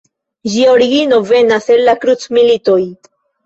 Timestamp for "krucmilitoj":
2.03-2.81